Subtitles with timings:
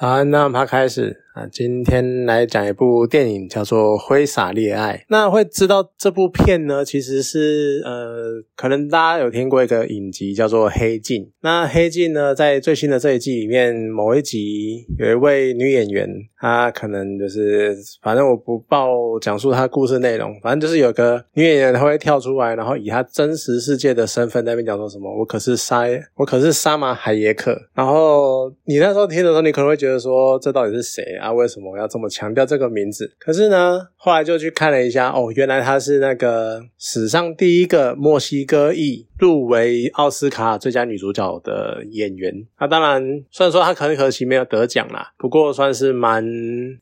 [0.00, 1.14] 好，那我们开始。
[1.34, 1.46] 啊。
[1.52, 4.96] 今天来讲一部电影，叫做《挥洒恋爱》。
[5.08, 11.22] 那会知道这部片呢，其实是呃，可能大家有听过一个影集叫做《黑镜》。
[11.42, 16.08] 那《黑镜》呢，在最新的这一季里面，某一集有一位女演员，
[16.40, 18.88] 她可能就是，反正我不报
[19.20, 25.84] 讲述她故事内容，反正就是有个女演员她会跳出来，然后以她真实世界的身份在那边讲说什么：“我可是沙，
[26.16, 30.00] 我可是沙马海耶克。”然后你那时候听的时候，你可能会觉得。
[30.00, 31.04] 说，这到底是谁？
[31.20, 33.14] 啊为什么我要这么强调这个名字？
[33.18, 39.06] 可是呢，后来就去看了一下，哦，原来他是那个史上第一个墨西哥裔。
[39.20, 46.24] 入围奥斯卡最佳女主角的演员，那当然，虽然说她很可惜没有得奖啦，不过算是蛮，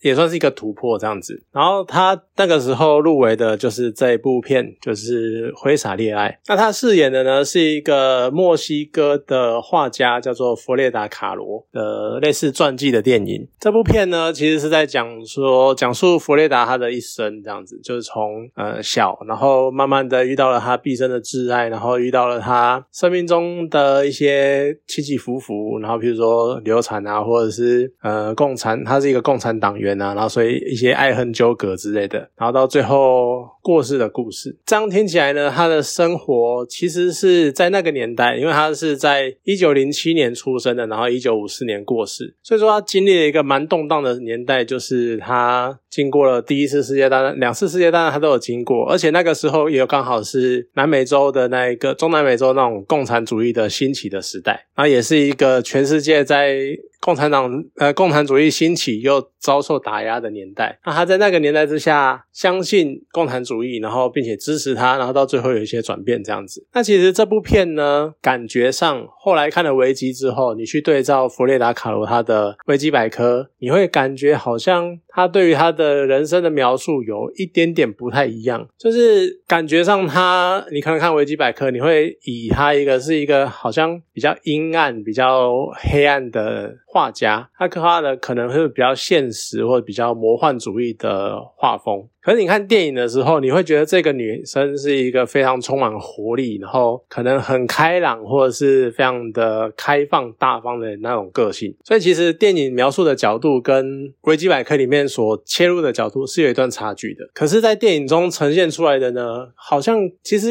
[0.02, 1.42] 也算是一个突破这样子。
[1.50, 6.30] 然后她那个时候入围的就是这一部片，就是《挥洒恋爱》。
[6.46, 13.48] 那她饰演的呢是一个墨西哥的画家，叫做弗列达卡罗的类似传记的电影。
[13.58, 22.18] 这部片呢，其实是在讲说，讲述弗雷达他的一生这样子，就是从呃小，然后慢慢的遇到了他毕生的挚爱，然后遇到。
[22.28, 34.54] 了他生命中的一些起起伏伏，然后比如说流产啊，或者是呃共产，他是一个共产党员啊，然后所以一些爱恨纠葛之类的，然后到最后过世的故事。
[34.66, 52.08] 这样听起来呢，他的生活其实是在那个年代，因为他是在一九零七年出生的，然后一九五四年过世，所以说他经历了一个蛮动荡的年代，就是他经过了第一次世界大战、两次世界大战，他都有经过，而且那个时候也刚好是南美洲的那一个中。
[52.08, 56.56] 南美洲那种共产主义的兴起的时代，然后也是一个全世界在。
[57.00, 66.66] 共产党呃，共产主义兴起又遭受打压的年代，那他在那个年代之下相信共产主义，然后并且支持他，然后到最后有一些转变这样子。
[66.72, 86.76] 那其实这部片呢，感觉上后来看了维基之后，你去对照弗列达卡罗他的维基百科，你会感觉好像他对于他的人生的描述有一点点不太一样，就是感觉上他，你可能看维基百科，你会以他一个是一个好像比较阴暗、比较黑暗的。
[86.98, 92.08] 画家，他刻画的可能会比较现实或者比较魔幻主义的画风。
[92.28, 101.74] 可是你看电影的时候，你会觉得这个女生是一个非常充满活力，然后可能很开朗，或者是非常的开放大方的那种个性。
[101.86, 107.26] 所以其实电影描述的角度跟维基百科里面所切入的角度是有一段差距的。
[107.32, 110.50] 可是，在电影中呈现出来的呢，好像其实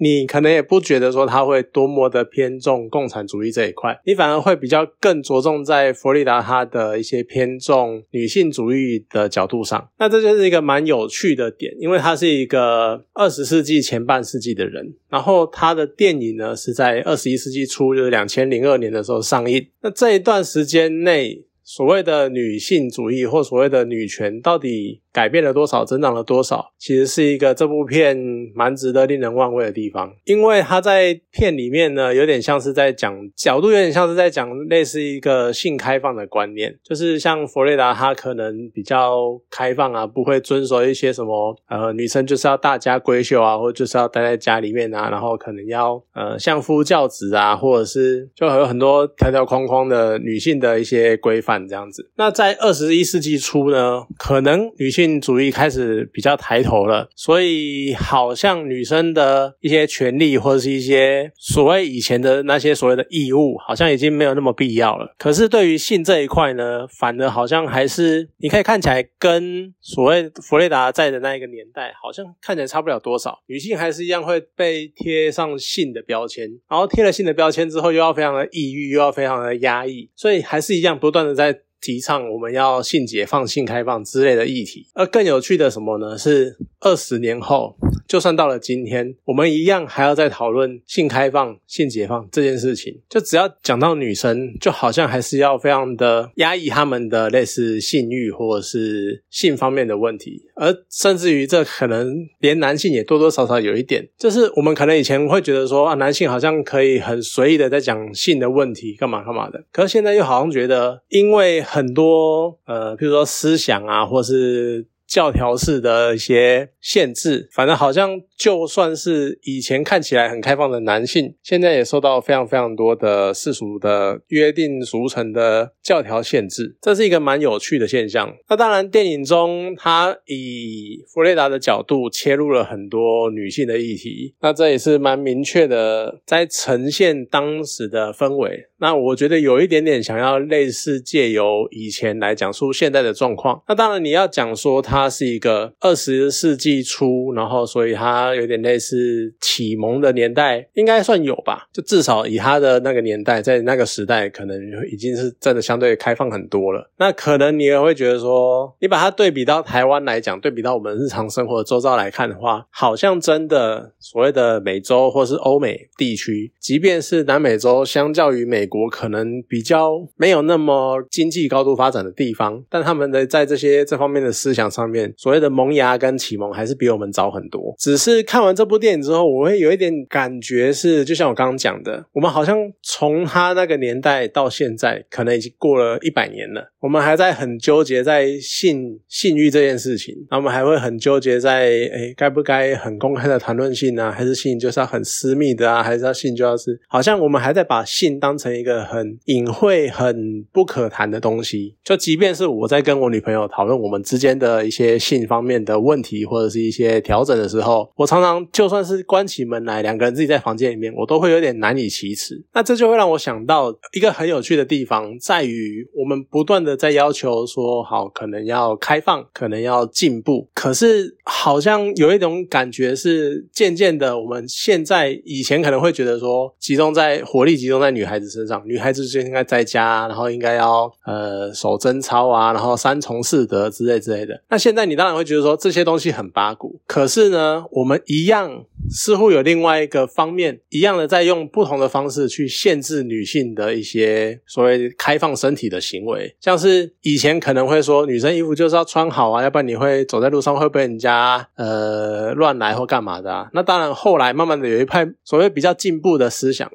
[0.00, 9.90] 你可能也不觉得说他会多么的偏重共产主义这一块，你反而会比较更着重在佛利达他的一些偏重女性主义的角度上。
[9.98, 11.17] 那这就是一个蛮有趣。
[11.20, 19.66] 去的点，因为他是一个二十世纪前半世纪的人，然后他的电影呢是在二十一世纪初，就是两千零二年的时候上映。
[19.82, 25.02] 那这一段时间内，所谓的女性主义或所谓的女权，到底？
[25.10, 28.16] 改变了多少，增长了多少，其实是一个这部片
[28.54, 30.12] 蛮值得令人玩味的地方。
[30.24, 52.10] 因为他在片里面呢，有点像是在讲角度，有点像是在讲类似一个性开放的观念，就是像弗雷达他可能比较开放啊，不会遵守一些什么呃女生就是要大家闺秀啊，或者就是要待在家里面啊，然后可能要呃相夫教子啊，或者是就有很多条条框框的女性的一些规范这样子。
[52.16, 55.08] 那在二十一世纪初呢，可能女性。
[55.20, 65.14] 主义开始比较抬头了，所以好像女生的一些权利或者是一些所谓以前的那些所谓的义务，好像已经没有那么必要了。
[65.18, 73.38] 可是对于性这一块呢，反而好像还是你可以看起来跟所谓弗雷达在的那一个年代，好像看起来差不了多少。
[73.46, 81.47] 女性还是一样会被贴上性的标签，然后贴了性的标签之后，又要非常的抑郁，又要非常的压抑，所以还是一样不断的在。
[81.80, 86.18] 提倡我们要性解放、性开放之类的议题，而更有趣的什么呢？
[86.18, 93.00] 是二十年后，就算到了今天，我们一样还要在讨论性开放、性解放这件事情。
[93.08, 111.58] 就只要讲到女生，就好像还是要非常的压抑他们的类似性欲或者是性方面的问题，而甚至于这可能连男性也多多少少有一点，就是我们可能以前会觉得说啊，男性好像可以很随意的在讲性的问题，干嘛干嘛的，可是现在又好像觉得因为。
[111.68, 128.34] 很多呃，比如说思想啊，或是教条式的一些限制，反正好像就算是以前看起来很开放的男性，现在也受到非常非常多的世俗的约定俗成的教条限制，这是一个蛮有趣的现象。
[128.50, 138.66] 那当然，电影中他以弗雷达的角度切入了很多女性的议题，那这也是蛮明确的在呈现当时的氛围。
[138.80, 143.60] 那我觉得有一点点想要类似借由以前来讲述现在的状况。
[143.66, 151.66] 那当然你要讲说他它是一个二十世纪初，然后所以它有点类似启蒙的年代，应该算有吧？
[151.72, 154.56] 就至少以它的那个年代，在那个时代，可能
[154.92, 156.88] 已经是真的相对开放很多了。
[156.98, 168.68] 那可能你也会觉得说，你把它对比到台湾来讲，对比到我们日常生活周遭来看的话，好像真的所谓的美洲或是欧美地区，即便是南美洲，相较于美。
[168.68, 177.74] 国可能比较没有那么经济高度发展的地方，但他们的在这些这方面的思想上面，所谓的萌芽跟启蒙还是比我们早很多。
[177.78, 194.12] 只是看完这部电影之后，我会有一点感觉是，就像我刚刚讲的，我们好像从他那个年代到现在，可能已经过了一百年了，我们还在很纠结在性性欲这件事情，那我们还会很纠结在，哎，该不该很公开的谈论性呢？
[194.12, 195.82] 还是性就是要很私密的啊？
[195.82, 198.48] 还是要性就要是，好像我们还在把性当成。
[198.58, 212.40] 一个很隐晦、很不可谈的东西，就即便是我在跟我女朋友讨论我们之间的一些一些性方面的问题，或者是一些调整的时候，我常常就算是关起门来，两个人自己在房间里面，我都会有点难以启齿。
[212.54, 228.62] 那这就会让我想到一个很有趣的地方，在于我们不断的在要求说，好，可能要开放，可能要进步，可是好像有一种感觉是，渐渐的，我们现在以前可能会觉得说，集中在火力集中在女孩子身上。
[228.64, 234.40] 女孩子就应该在家，然后应该要呃守贞操啊，然后三从四德之类之类的。
[234.50, 253.48] 那现在你当然会觉得说这些东西很八股，可是呢，我们一样似乎有另外一个方面，一样的在用不同的方式去限制女性的一些所谓开放身体的行为，像是以前可能会说女生衣服就是要穿好啊，要不然你会走在路上会被人家呃乱来或干嘛的啊。
[253.54, 256.70] 那当然后来慢慢的有一派所谓比较进步的思想。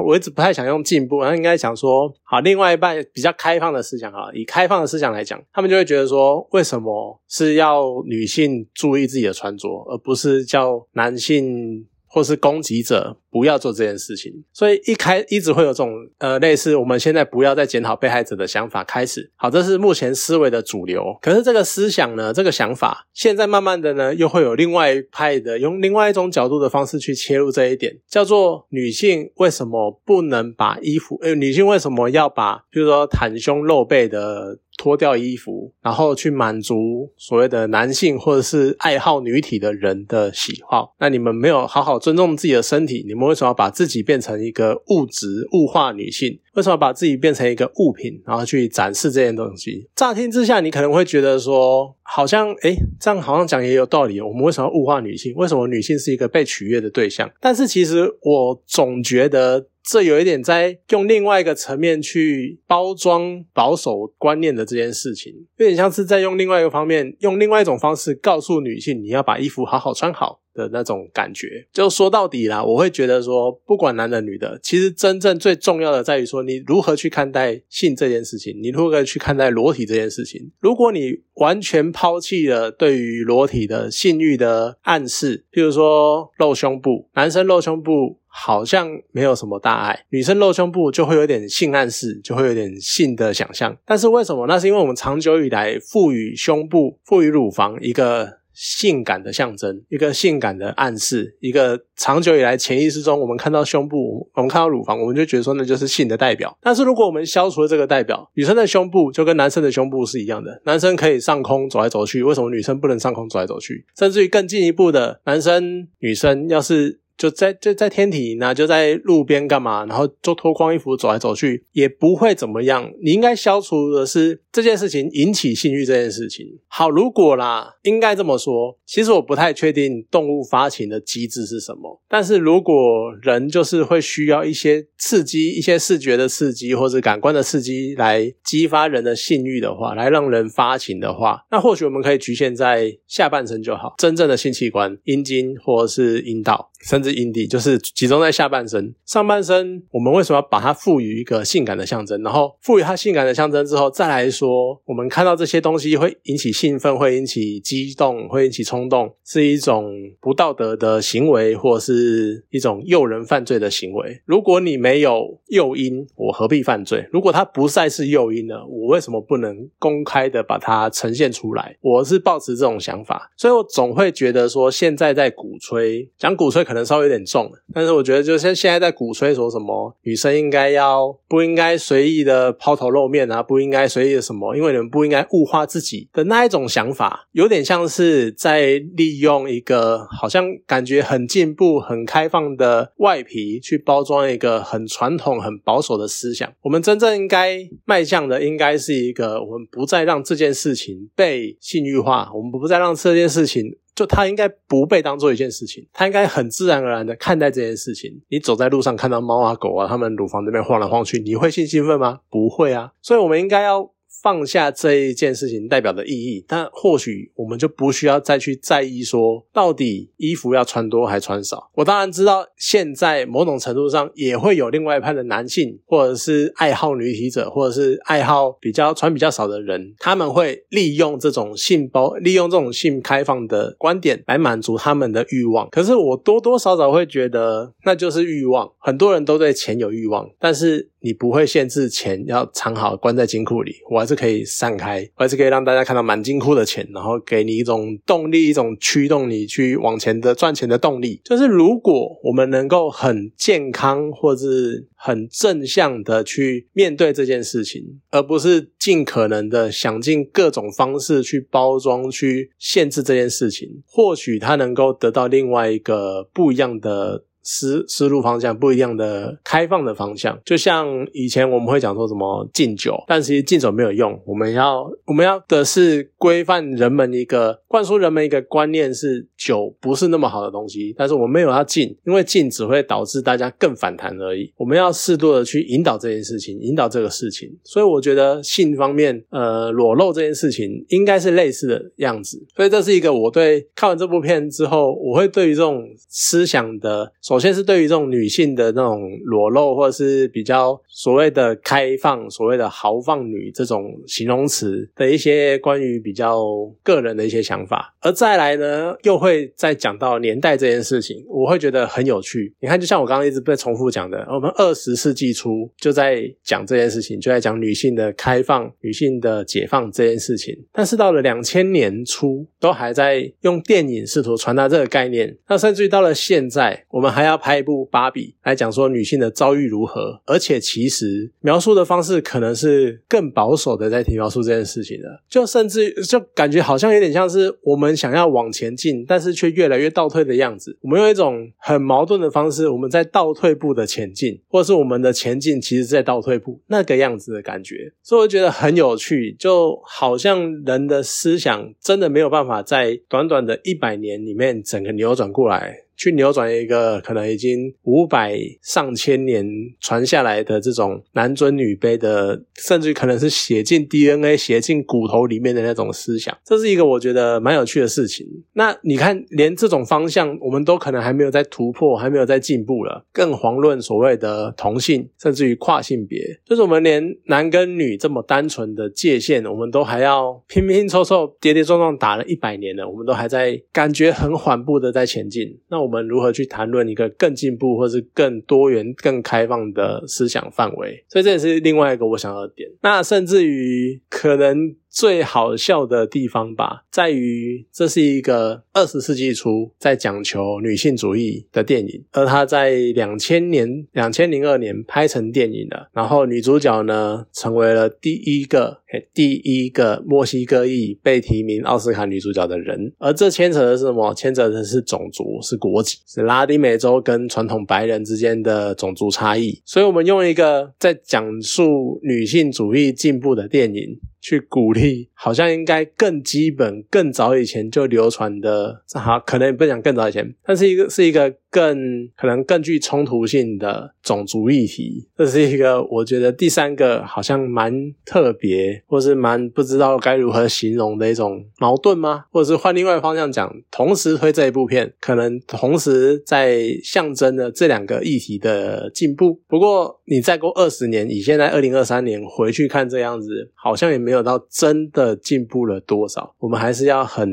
[0.00, 11.86] 我一直不太想用进步，然后应该想说好，另外一半比较开放的思想啊，以开放的思想来讲，他们就会觉得说，为什么是要女性注意自己的穿着，而不是叫男性？
[12.14, 19.32] 或是攻击者不要做这件事情，所以一开一直会有这种呃类似我们现在不要再检讨被害者的想法开始。
[19.34, 21.02] 好，这是目前思维的主流。
[21.20, 31.18] 可是这个思想呢，这个想法现在慢慢的呢，又会有另外一派的用另外一种角度的方式去切入这一点，叫做女性为什么不能把衣服？
[31.20, 34.60] 呃，女性为什么要把，比如说袒胸露背的？
[34.84, 40.94] 脱掉衣服，然后去满足所谓的男性或者是爱好女体的人的喜好。
[41.00, 46.38] 那你们没有好好尊重自己的身体，你们为什么要把自己变成一个物质物化女性？
[46.52, 49.88] 为什么把自己变成一个物品，然后去展示这件东西？
[49.96, 54.20] 乍听之下，你可能会觉得说，好像诶，这样好像讲也有道理。
[54.20, 55.32] 我们为什么要物化女性？
[55.36, 57.30] 为什么女性是一个被取悦的对象？
[57.40, 59.68] 但是其实我总觉得。
[59.84, 70.40] 这有一点在用另外一个层面去包装保守观念的这件事情，有点像是在用另外一个方面，用另外一种方式告诉女性，你要把衣服好好穿好。
[70.54, 80.52] 的那种感觉，就说到底啦，我会觉得说，不管男的女的，其实真正最重要的在于说，你如何去看待性这件事情，你如何去看待裸体这件事情。
[80.60, 93.76] 如果你完全抛弃了对于裸体的性欲的暗示，譬如说露胸部，男生露胸部好像没有什么大碍，女生露胸部就会有点性暗示，就会有点性的想象。
[93.86, 94.46] 但是为什么？
[94.48, 98.44] 那是因为我们长久以来赋予胸部、赋予乳房一个。
[98.56, 106.56] 性感的象征，一个性感的暗示，一个长久以来潜意识中，我们看到胸部，我们看到乳房，我们就觉得说那就是性的代表。
[106.62, 113.84] 但是如果我们消除了这个代表，女生的胸部就跟男生的胸部是一样的，男生可以上空走来走去，为什么女生不能上空走来走去？
[113.98, 117.00] 甚至于更进一步的，男生女生要是。
[117.16, 119.84] 就在就在天体那就在路边干嘛？
[119.86, 122.90] 然后就脱光衣服走来走去，也不会怎么样。
[123.02, 126.46] 你应该消除的是这件事情引起性欲这件事情。
[126.66, 128.78] 好，如果啦，应该这么说。
[128.86, 132.74] 其实我不太确定动物发情的机制是什么，但是如果
[133.22, 143.94] 人就是会需要一些刺激、一些视觉的刺激或者感官的刺激来激发人的性欲的话，来让人发情的话，那或许我们可以局限在下半身就好。
[143.98, 148.94] 真正的性器官，阴茎或是阴道，甚至阴蒂，就是集中在下半身。
[149.04, 152.20] 上半身我们为什么要把它赋予一个性感的象征？
[152.22, 164.22] 然后赋予它性感的象征之后，再来说我们看到这些东西会引起兴奋，会引起激动，会引起冲动，是一种不道德的行为，或是一种诱人犯罪的行为。
[164.24, 167.06] 如果你没有诱因，我何必犯罪？
[167.12, 168.54] 如果它不再是诱因呢？
[168.66, 171.76] 我为什么不能公开的把它呈现出来？
[171.82, 196.48] 我是抱持这种想法，所以我总会觉得说，现在在鼓吹，讲鼓吹可能稍微有点重，但是我觉得就是现在在鼓吹说什么女生应该要不应该随意的抛头露面啊，不应该随意的什么，因为你们不应该物化自己的那一种想法，有点像是在利用一个好像感觉很进步、很开放的外皮去包装一个很传统、很保守的思想。
[196.62, 203.76] 我们真正应该迈向的，应该是一个我们不再让这件事情被性欲化，我们不再让这件事情。
[203.94, 208.22] 就他应该不被当做一件事情，他应该很自然而然的看待这件事情。
[208.28, 212.20] 你走在路上看到猫啊狗啊，他们乳房这边晃来晃去，你会性兴奋吗？
[212.28, 212.92] 不会啊。
[213.00, 213.93] 所以我们应该要。
[214.24, 221.70] 放下这一件事情代表的意义，但或许我们就不需要再去在意说到底衣服要穿多还穿少。
[221.74, 235.68] 我当然知道，现在某种程度上也会有另外一派的男性，或者是爱好女体者，或者是爱好比较穿比较少的人，他们会利用这种性包，利用这种性开放的观点来满足他们的欲望。
[235.68, 238.72] 可是我多多少少会觉得，那就是欲望。
[238.78, 240.88] 很多人都对钱有欲望，但是。
[241.04, 251.20] 你不会限制钱要藏好关在金库里，我还是可以散开，我还是可以让大家看到满金库的钱，然后给你一种动力，一种驱动你去往前的赚钱的动力。
[251.24, 267.24] 就是如果我们能够很健康或是很正向的去面对这件事情，而不是尽可能的想尽各种方式去包装、去限制这件事情，或许它能够得到另外一个不一样的。
[267.44, 274.18] 思思路方向不一样的开放的方向，就像以前我们会讲说什么禁酒，但其实禁酒没有用。
[274.26, 280.94] 我们要我们要的是规范人们一个灌输人们一个观念，是酒不是那么好的东西。
[280.96, 284.50] 但是我没有要禁，因为禁只会导致大家更反弹而已。
[284.56, 287.54] 我们要适度的去引导这件事情，引导这个事情。
[287.62, 292.42] 所以我觉得性方面，呃，裸露这件事情应该是类似的样子。
[292.56, 297.12] 所以这是一个我对看完这部片之后，我会对于这种思想的。
[297.34, 306.46] 首先是对于这种女性的那种裸露，或者是比较所谓的开放、所谓的豪放女这种形容词的一些关于比较
[306.84, 312.54] 个人的一些想法，而再来呢，又会再讲到年代这件事情，我会觉得很有趣。
[312.60, 327.23] 你看，就像我刚刚一直被重复讲的，我们二十世纪初就在讲这件事情，就在讲女性的开放、女性的解放这件事情，但是到了两千年初，都还在用电影试图传达这个概念，那甚至于到了现在，我们还。
[327.26, 340.76] 要拍一部芭比来讲说女性的遭遇如何，而且其实描述的方式可能是更保守的，在提描述这件事情的，就甚至就感觉好像有点像是我们想要往前进，但是却越来越倒退的样子。
[340.82, 355.83] 我们用一种很矛盾的方式，我们在倒退步的前进，或者是我们的前进其实在倒退步那个样子的感觉，所以我觉得很有趣，就好像人的思想真的没有办法在短短的一百年里面整个扭转过来。
[355.96, 359.46] 去扭转一个可能已经五百上千年
[359.80, 368.26] 传下来的这种男尊女卑的，甚至可能是写进 DNA、写进骨头里面的那种思想，这是一个我觉得蛮有趣的事情。
[368.54, 385.58] 那你看，连这种方向我们都可能还没有在突破，还没有在进步了，更遑论所谓的同性，甚至于跨性别，就是我们连男跟女这么单纯的界限，我们都还要拼拼凑凑、跌跌撞撞打了一百年了，我们都还在感觉很缓步的在前进。
[385.68, 391.04] 那我们如何去谈论一个更进步，或是更多元、更开放的思想范围？
[391.08, 392.68] 所以这也是另外一个我想要的点。
[392.82, 394.74] 那甚至于可能。
[394.94, 405.88] 最好笑的地方吧，在于这是一个二十世纪初在讲求女性主义的电影，而它在两千年、两千零二年拍成电影的。
[405.92, 408.78] 然后女主角呢，成为了第一个、
[409.12, 412.92] 第一个墨西哥裔被提名奥斯卡女主角的人。
[412.98, 414.14] 而这牵扯的是什么？
[414.14, 419.60] 牵扯的是种族，是国籍，是拉丁美洲跟传统白人之间的种族差异。
[419.64, 423.98] 所以，我们用一个在讲述女性主义进步的电影。
[424.24, 435.08] 去鼓励，好像应该更基本、更早以前就流传的，好，可能也不讲更早以前，但是一个是一个更可能更具冲突性的种族议题。
[435.16, 437.72] 这是一个我觉得第三个好像蛮
[438.04, 442.26] 特别，或是蛮不知道该如何形容的一种矛盾吗？
[442.30, 449.40] 或者是换另外方向讲，同时推这一部片，可能同时在象征了这两个议题的进步。
[449.48, 456.34] 不过你再过二十年，以现在二零二三年回去看这样子，好像也没有到真的进步了多少。
[456.38, 457.28] 我们还是要很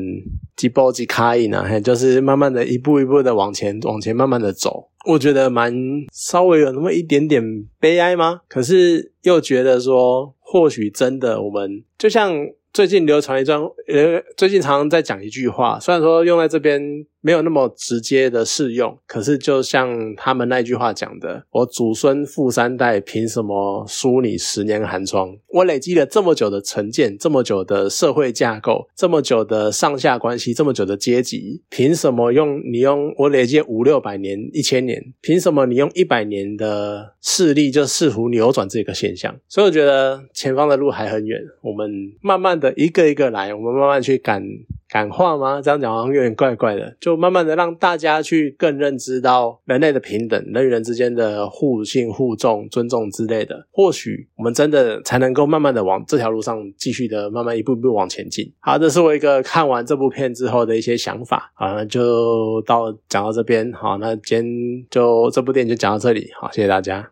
[0.56, 4.88] 急步急卡印啊，就是慢慢的一步一步的往前往前慢慢的走。
[5.06, 5.74] 我觉得蛮
[6.12, 7.42] 稍微有那么一点点
[7.80, 8.40] 悲哀吗？
[8.48, 12.32] 可是又觉得说，或许真的我们就像。
[12.72, 16.80] 最近流传一段，呃，最近常常在讲一句话，虽然说用在这边
[17.22, 25.34] 没有那么直接的适用，可是就像他们那句话讲的：“我祖孙富三代，凭什么输你十年寒窗？
[25.48, 35.02] 我累积了这么久的成见，这么久的社会架构，这么久的上下关系，这么久的阶级，凭什么用你用我累积五六百年、一千年？
[35.20, 39.34] 凭什么你用一百年的势力就试图扭转这个现象？
[39.48, 42.52] 所以我觉得前方的路还很远，我们慢慢。
[42.62, 44.40] 的一个一个来，我们慢慢去感
[44.92, 45.58] 感化吗？
[45.62, 46.94] 这样讲好像有点怪怪的。
[47.00, 53.66] 就慢慢的让大家去更认知到人类的平等，人与人之间的互信、互重、尊重之类的。
[53.70, 58.52] 或许我们真的才能够慢慢的往这条路上继续的，慢慢一步一步往前进。
[58.60, 61.50] 好，这是我一个看完这部片之后的一些想法。
[61.54, 63.72] 好，那就到讲到这边。
[63.72, 66.30] 好，那今天就这部电影就讲到这里。
[66.38, 67.08] 好，谢谢大家。